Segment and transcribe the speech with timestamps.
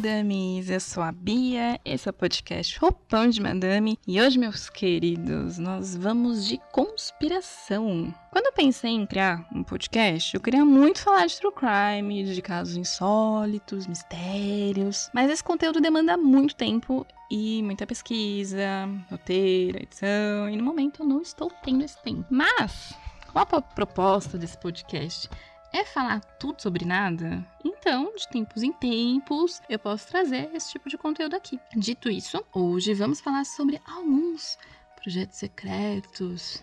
[0.00, 0.70] madames!
[0.70, 5.58] Eu sou a Bia, esse é o podcast Roupão de Madame e hoje, meus queridos,
[5.58, 8.14] nós vamos de conspiração.
[8.32, 12.40] Quando eu pensei em criar um podcast, eu queria muito falar de true crime, de
[12.40, 20.56] casos insólitos, mistérios, mas esse conteúdo demanda muito tempo e muita pesquisa, roteiro, edição, e
[20.56, 22.24] no momento eu não estou tendo esse tempo.
[22.30, 22.94] Mas,
[23.32, 25.28] qual a proposta desse podcast?
[25.72, 27.46] É falar tudo sobre nada?
[27.64, 31.58] Então, de tempos em tempos, eu posso trazer esse tipo de conteúdo aqui.
[31.76, 34.58] Dito isso, hoje vamos falar sobre alguns
[34.96, 36.62] projetos secretos,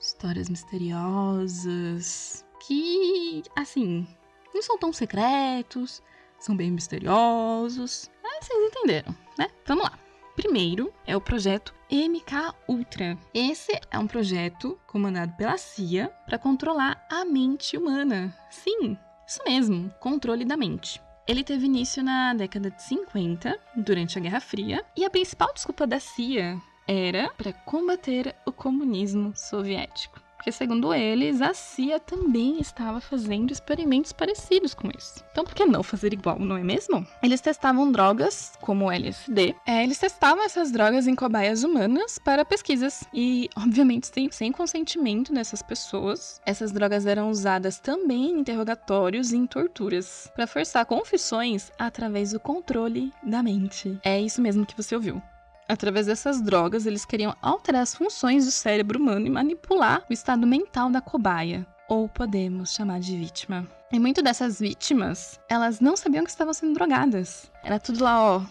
[0.00, 4.06] histórias misteriosas, que, assim,
[4.54, 6.02] não são tão secretos,
[6.38, 8.10] são bem misteriosos.
[8.22, 9.48] Mas vocês entenderam, né?
[9.66, 10.01] Vamos lá.
[10.34, 13.18] Primeiro é o projeto MK Ultra.
[13.34, 18.34] Esse é um projeto comandado pela CIA para controlar a mente humana.
[18.50, 21.02] Sim, isso mesmo, controle da mente.
[21.28, 25.86] Ele teve início na década de 50, durante a Guerra Fria, e a principal desculpa
[25.86, 33.00] da CIA era para combater o comunismo soviético porque, segundo eles, a CIA também estava
[33.00, 35.22] fazendo experimentos parecidos com isso.
[35.30, 37.06] Então, por que não fazer igual, não é mesmo?
[37.22, 39.54] Eles testavam drogas, como LSD.
[39.64, 43.04] É, eles testavam essas drogas em cobaias humanas para pesquisas.
[43.14, 46.40] E, obviamente, sem, sem consentimento dessas pessoas.
[46.44, 52.40] Essas drogas eram usadas também em interrogatórios e em torturas, para forçar confissões através do
[52.40, 53.96] controle da mente.
[54.02, 55.22] É isso mesmo que você ouviu.
[55.68, 60.46] Através dessas drogas, eles queriam alterar as funções do cérebro humano e manipular o estado
[60.46, 63.66] mental da cobaia, ou podemos chamar de vítima.
[63.92, 67.50] E muito dessas vítimas, elas não sabiam que estavam sendo drogadas.
[67.62, 68.42] Era tudo lá, ó,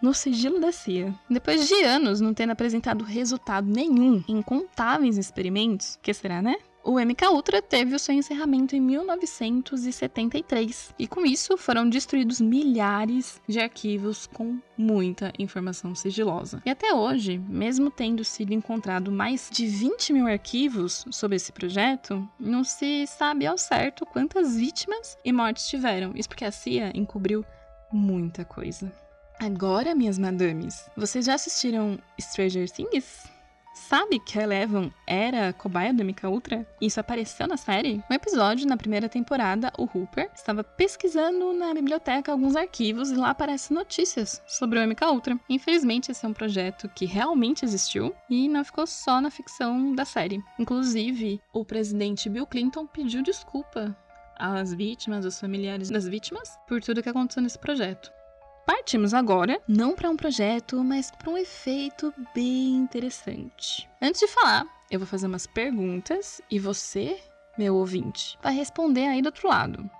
[0.00, 1.14] no sigilo da CIA.
[1.28, 6.56] Depois de anos não tendo apresentado resultado nenhum em incontáveis experimentos, que será, né?
[6.82, 13.40] O MK Ultra teve o seu encerramento em 1973 e com isso foram destruídos milhares
[13.46, 16.62] de arquivos com muita informação sigilosa.
[16.64, 22.26] E até hoje, mesmo tendo sido encontrado mais de 20 mil arquivos sobre esse projeto,
[22.38, 26.12] não se sabe ao certo quantas vítimas e mortes tiveram.
[26.14, 27.44] Isso porque a CIA encobriu
[27.92, 28.90] muita coisa.
[29.38, 33.28] Agora, minhas madames, vocês já assistiram Stranger Things?
[33.88, 36.66] Sabe que a Eleven era cobaia do MK Ultra?
[36.80, 38.04] Isso apareceu na série?
[38.10, 43.30] Um episódio, na primeira temporada, o Hooper estava pesquisando na biblioteca alguns arquivos e lá
[43.30, 45.40] aparecem notícias sobre o MK Ultra.
[45.48, 50.04] Infelizmente, esse é um projeto que realmente existiu e não ficou só na ficção da
[50.04, 50.40] série.
[50.58, 53.96] Inclusive, o presidente Bill Clinton pediu desculpa
[54.36, 58.12] às vítimas, aos familiares das vítimas, por tudo que aconteceu nesse projeto.
[58.70, 63.90] Partimos agora, não para um projeto, mas para um efeito bem interessante.
[64.00, 67.18] Antes de falar, eu vou fazer umas perguntas e você,
[67.58, 69.90] meu ouvinte, vai responder aí do outro lado.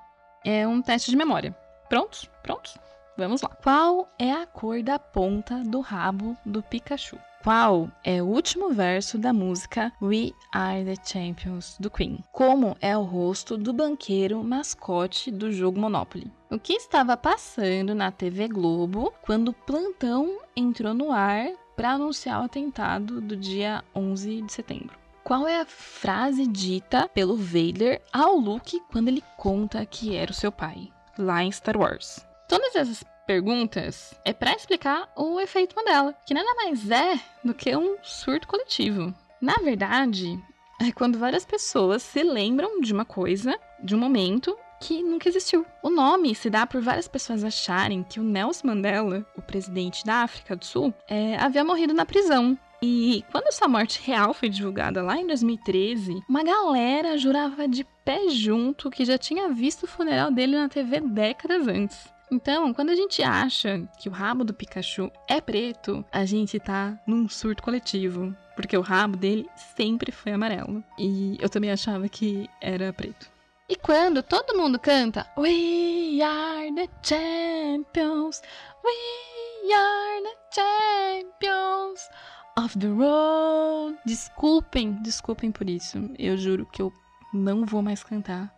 [0.44, 1.50] É um teste de memória.
[1.88, 2.30] Prontos?
[2.44, 2.78] Prontos?
[3.18, 3.48] Vamos lá.
[3.60, 7.18] Qual é a cor da ponta do rabo do Pikachu?
[7.42, 12.22] Qual é o último verso da música We Are the Champions do Queen?
[12.30, 16.30] Como é o rosto do banqueiro mascote do jogo Monopoly?
[16.50, 22.42] O que estava passando na TV Globo quando o plantão entrou no ar para anunciar
[22.42, 24.98] o atentado do dia 11 de setembro?
[25.24, 30.34] Qual é a frase dita pelo Vader ao Luke quando ele conta que era o
[30.34, 32.22] seu pai, lá em Star Wars?
[32.46, 37.76] Todas essas perguntas é para explicar o efeito Mandela, que nada mais é do que
[37.76, 39.14] um surto coletivo.
[39.40, 40.36] Na verdade,
[40.80, 45.64] é quando várias pessoas se lembram de uma coisa, de um momento que nunca existiu.
[45.80, 50.22] O nome se dá por várias pessoas acharem que o Nelson Mandela, o presidente da
[50.24, 52.58] África do Sul, é, havia morrido na prisão.
[52.82, 58.28] E quando sua morte real foi divulgada lá em 2013, uma galera jurava de pé
[58.28, 62.10] junto que já tinha visto o funeral dele na TV décadas antes.
[62.30, 66.96] Então, quando a gente acha que o rabo do Pikachu é preto, a gente tá
[67.04, 68.34] num surto coletivo.
[68.54, 70.84] Porque o rabo dele sempre foi amarelo.
[70.96, 73.28] E eu também achava que era preto.
[73.68, 78.42] E quando todo mundo canta We are the champions,
[78.84, 82.08] we are the champions
[82.56, 83.98] of the world.
[84.04, 86.10] Desculpem, desculpem por isso.
[86.18, 86.92] Eu juro que eu
[87.32, 88.54] não vou mais cantar.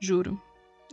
[0.00, 0.40] Juro.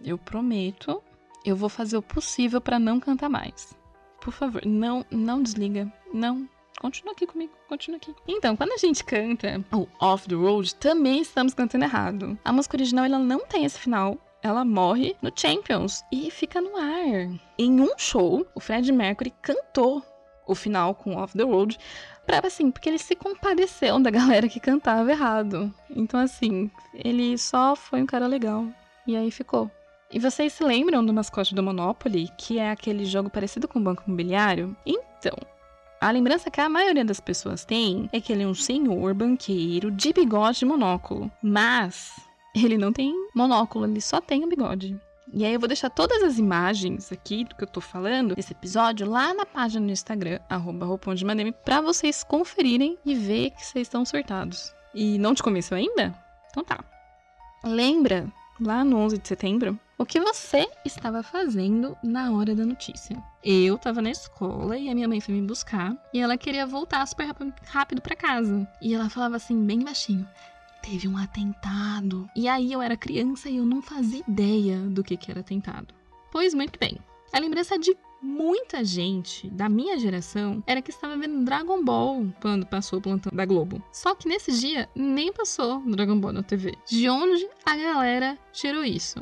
[0.03, 1.01] Eu prometo
[1.45, 3.77] eu vou fazer o possível para não cantar mais.
[4.19, 5.91] Por favor, não, não desliga.
[6.13, 6.49] Não.
[6.79, 8.13] Continua aqui comigo, continua aqui.
[8.27, 12.37] Então, quando a gente canta o Off the Road, também estamos cantando errado.
[12.43, 16.75] A música original ela não tem esse final, ela morre no Champions e fica no
[16.75, 17.29] ar.
[17.57, 20.03] Em um show, o Fred Mercury cantou
[20.45, 21.77] o final com Off the Road
[22.25, 25.73] pra assim, porque ele se compadeceu da galera que cantava errado.
[25.89, 28.65] Então assim, ele só foi um cara legal.
[29.07, 29.71] E aí ficou
[30.11, 33.81] E vocês se lembram do mascote do Monopoly, que é aquele jogo parecido com o
[33.81, 34.75] Banco Imobiliário?
[34.85, 35.35] Então,
[35.99, 39.89] a lembrança que a maioria das pessoas tem é que ele é um senhor banqueiro
[39.89, 41.31] de bigode e monóculo.
[41.41, 42.13] Mas
[42.55, 44.99] ele não tem monóculo, ele só tem o bigode.
[45.33, 48.53] E aí eu vou deixar todas as imagens aqui do que eu tô falando, desse
[48.53, 50.85] episódio, lá na página do Instagram, arroba
[51.63, 54.73] pra vocês conferirem e ver que vocês estão surtados.
[54.93, 56.13] E não te convenceu ainda?
[56.51, 56.83] Então tá.
[57.63, 58.31] Lembra,
[58.61, 63.21] lá no 11 de setembro, o que você estava fazendo na hora da notícia.
[63.43, 67.05] Eu estava na escola e a minha mãe foi me buscar e ela queria voltar
[67.05, 67.27] super
[67.65, 68.67] rápido para casa.
[68.81, 70.27] E ela falava assim, bem baixinho:
[70.81, 72.29] teve um atentado.
[72.35, 75.93] E aí eu era criança e eu não fazia ideia do que, que era atentado.
[76.31, 76.97] Pois muito bem.
[77.31, 82.65] A lembrança de muita gente da minha geração era que estava vendo Dragon Ball quando
[82.65, 83.81] passou o plantão da Globo.
[83.91, 86.73] Só que nesse dia nem passou Dragon Ball na TV.
[86.87, 89.19] De onde a galera tirou isso?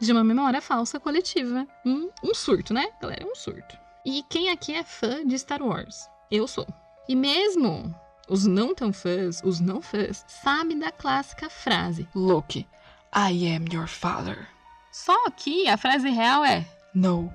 [0.00, 1.66] De uma memória falsa coletiva.
[1.84, 3.26] Um, um surto, né, galera?
[3.26, 3.78] Um surto.
[4.04, 6.08] E quem aqui é fã de Star Wars?
[6.30, 6.66] Eu sou.
[7.08, 7.94] E mesmo
[8.28, 12.66] os não tão fãs, os não fãs, sabem da clássica frase: Look,
[13.14, 14.48] I am your father.
[14.92, 16.64] Só que a frase real é:
[16.94, 17.32] No,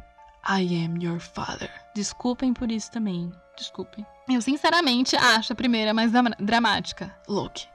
[0.47, 1.71] I am your father.
[1.95, 3.31] Desculpem por isso também.
[3.57, 4.05] Desculpem.
[4.29, 7.15] Eu sinceramente acho a primeira mais dramática.
[7.27, 7.67] Look,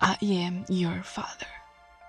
[0.00, 1.48] I am your father.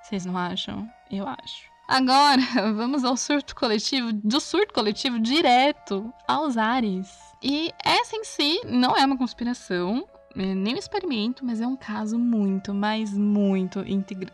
[0.04, 0.90] Vocês não acham?
[1.12, 1.77] Eu acho.
[1.88, 2.42] Agora,
[2.76, 7.08] vamos ao surto coletivo, do surto coletivo direto aos ares.
[7.42, 10.06] E essa em si não é uma conspiração,
[10.36, 13.84] é nem um experimento, mas é um caso muito, mas muito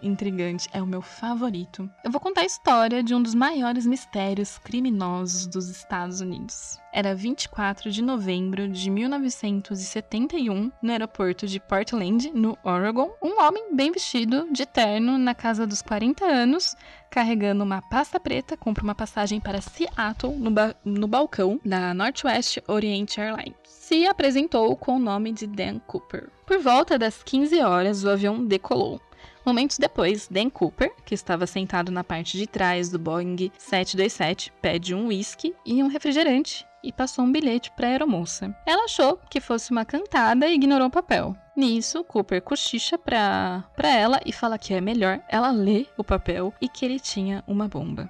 [0.01, 0.67] intrigante.
[0.73, 1.89] É o meu favorito.
[2.03, 6.77] Eu vou contar a história de um dos maiores mistérios criminosos dos Estados Unidos.
[6.91, 13.91] Era 24 de novembro de 1971, no aeroporto de Portland, no Oregon, um homem bem
[13.91, 16.75] vestido, de terno, na casa dos 40 anos,
[17.13, 22.57] carregando uma pasta preta, compra uma passagem para Seattle no, ba no balcão da Northwest
[22.67, 26.31] Orient Airlines se apresentou com o nome de Dan Cooper.
[26.47, 28.99] Por volta das 15 horas, o avião decolou.
[29.45, 34.95] Momentos depois, Dan Cooper, que estava sentado na parte de trás do Boeing 727, pede
[34.95, 38.55] um whisky e um refrigerante e passou um bilhete para a aeromoça.
[38.65, 41.37] Ela achou que fosse uma cantada e ignorou o papel.
[41.55, 46.67] Nisso, Cooper cochicha para ela e fala que é melhor ela ler o papel e
[46.67, 48.09] que ele tinha uma bomba.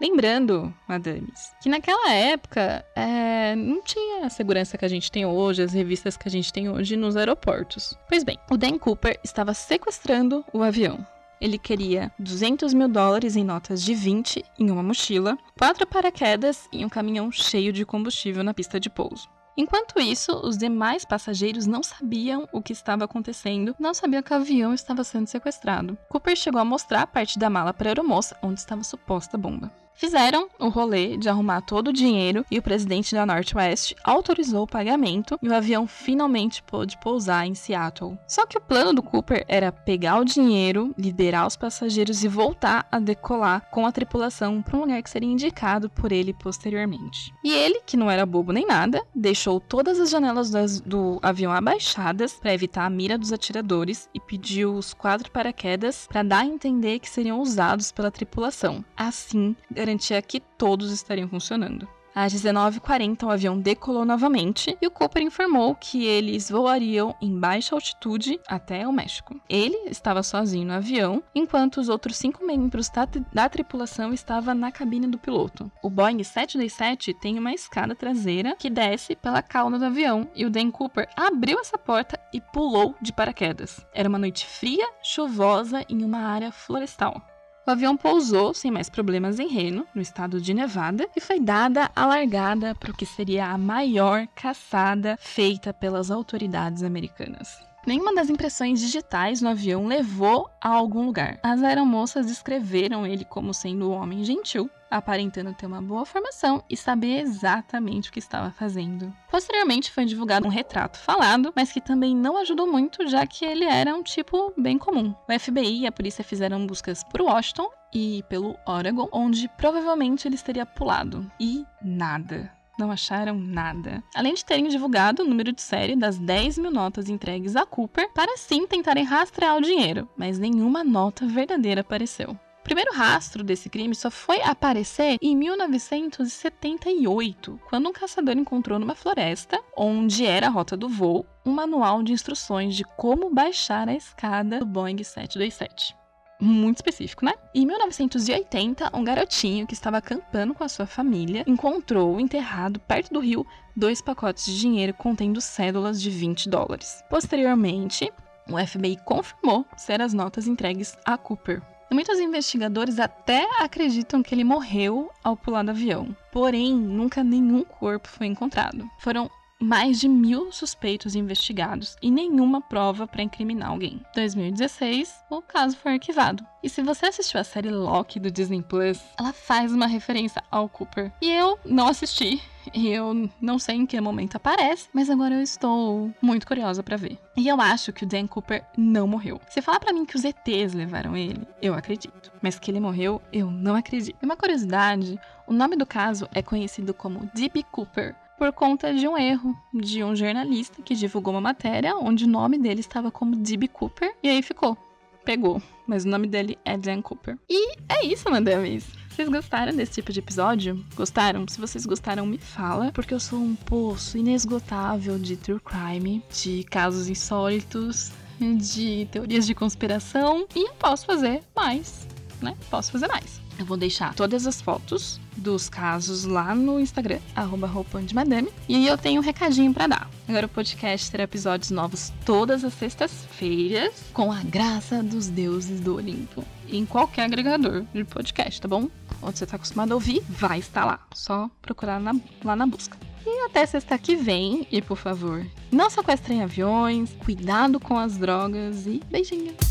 [0.00, 5.62] Lembrando, madames, que naquela época é, não tinha a segurança que a gente tem hoje,
[5.62, 7.94] as revistas que a gente tem hoje nos aeroportos.
[8.08, 11.06] Pois bem, o Dan Cooper estava sequestrando o avião.
[11.38, 16.84] Ele queria 200 mil dólares em notas de 20 em uma mochila, quatro paraquedas e
[16.84, 19.28] um caminhão cheio de combustível na pista de pouso.
[19.60, 24.36] Enquanto isso, os demais passageiros não sabiam o que estava acontecendo, não sabiam que o
[24.36, 25.98] avião estava sendo sequestrado.
[26.08, 29.36] Cooper chegou a mostrar a parte da mala para a aeromoça, onde estava a suposta
[29.36, 29.70] bomba.
[30.00, 34.66] Fizeram o rolê de arrumar todo o dinheiro e o presidente da Northwest autorizou o
[34.66, 38.16] pagamento e o avião finalmente pôde pousar em Seattle.
[38.26, 42.88] Só que o plano do Cooper era pegar o dinheiro, liberar os passageiros e voltar
[42.90, 47.30] a decolar com a tripulação para um lugar que seria indicado por ele posteriormente.
[47.44, 51.52] E ele, que não era bobo nem nada, deixou todas as janelas das, do avião
[51.52, 56.46] abaixadas para evitar a mira dos atiradores e pediu os quatro paraquedas para dar a
[56.46, 58.82] entender que seriam usados pela tripulação.
[58.96, 59.54] Assim,
[59.90, 61.88] garantia que todos estariam funcionando.
[62.14, 67.74] Às 19h40, o avião decolou novamente e o Cooper informou que eles voariam em baixa
[67.74, 69.40] altitude até o México.
[69.48, 74.72] Ele estava sozinho no avião, enquanto os outros cinco membros da, da tripulação estavam na
[74.72, 75.70] cabine do piloto.
[75.82, 80.50] O Boeing 727 tem uma escada traseira que desce pela cauda do avião e o
[80.50, 83.86] Dan Cooper abriu essa porta e pulou de paraquedas.
[83.94, 87.29] Era uma noite fria, chuvosa em uma área florestal.
[87.70, 91.88] O avião pousou sem mais problemas em Reno, no estado de Nevada, e foi dada
[91.94, 97.69] a largada para o que seria a maior caçada feita pelas autoridades americanas.
[97.86, 101.38] Nenhuma das impressões digitais no avião levou a algum lugar.
[101.42, 106.76] As aeromoças descreveram ele como sendo um homem gentil, aparentando ter uma boa formação e
[106.76, 109.14] saber exatamente o que estava fazendo.
[109.30, 113.64] Posteriormente foi divulgado um retrato falado, mas que também não ajudou muito, já que ele
[113.64, 115.14] era um tipo bem comum.
[115.26, 120.36] O FBI e a polícia fizeram buscas por Washington e pelo Oregon, onde provavelmente ele
[120.36, 121.30] teria pulado.
[121.40, 124.02] E nada não acharam nada.
[124.14, 128.10] Além de terem divulgado o número de série das 10 mil notas entregues a Cooper
[128.12, 132.30] para sim tentarem rastrear o dinheiro, mas nenhuma nota verdadeira apareceu.
[132.30, 138.94] O primeiro rastro desse crime só foi aparecer em 1978, quando um caçador encontrou numa
[138.94, 143.94] floresta, onde era a rota do voo, um manual de instruções de como baixar a
[143.94, 145.99] escada do Boeing 727.
[146.40, 147.34] Muito específico, né?
[147.54, 153.20] Em 1980, um garotinho que estava acampando com a sua família encontrou enterrado perto do
[153.20, 157.02] rio dois pacotes de dinheiro contendo cédulas de 20 dólares.
[157.10, 158.10] Posteriormente,
[158.48, 161.62] o FBI confirmou ser as notas entregues a Cooper.
[161.92, 166.14] Muitos investigadores até acreditam que ele morreu ao pular do avião.
[166.30, 168.88] Porém, nunca nenhum corpo foi encontrado.
[169.00, 169.28] Foram
[169.60, 174.00] mais de mil suspeitos investigados e nenhuma prova para incriminar alguém.
[174.10, 176.44] Em 2016, o caso foi arquivado.
[176.62, 180.68] E se você assistiu a série Loki do Disney Plus, ela faz uma referência ao
[180.68, 181.12] Cooper.
[181.20, 182.42] E eu não assisti,
[182.74, 187.18] eu não sei em que momento aparece, mas agora eu estou muito curiosa para ver.
[187.36, 189.40] E eu acho que o Dan Cooper não morreu.
[189.48, 192.32] Se falar para mim que os ETs levaram ele, eu acredito.
[192.42, 194.16] Mas que ele morreu, eu não acredito.
[194.20, 197.64] E uma curiosidade, o nome do caso é conhecido como D.B.
[197.70, 202.26] Cooper, por conta de um erro de um jornalista que divulgou uma matéria onde o
[202.26, 203.68] nome dele estava como D.B.
[203.68, 204.78] Cooper e aí ficou.
[205.26, 207.36] Pegou, mas o nome dele é Dan Cooper.
[207.46, 208.86] E é isso, madames.
[209.10, 210.82] Vocês gostaram desse tipo de episódio?
[210.96, 211.46] Gostaram?
[211.46, 216.64] Se vocês gostaram, me fala, porque eu sou um poço inesgotável de true crime, de
[216.64, 222.08] casos insólitos, de teorias de conspiração e posso fazer mais,
[222.40, 222.56] né?
[222.70, 223.38] Posso fazer mais.
[223.60, 227.70] Eu vou deixar todas as fotos dos casos lá no Instagram, arroba
[228.14, 228.48] Madame.
[228.66, 230.10] E aí eu tenho um recadinho para dar.
[230.26, 235.96] Agora o podcast terá episódios novos todas as sextas-feiras, com a graça dos deuses do
[235.96, 236.42] Olimpo.
[236.70, 238.88] Em qualquer agregador de podcast, tá bom?
[239.20, 240.98] Onde você tá acostumado a ouvir, vai estar lá.
[241.12, 242.96] Só procurar na, lá na busca.
[243.26, 248.86] E até sexta que vem, e por favor, não sequestrem aviões, cuidado com as drogas
[248.86, 249.69] e beijinhos!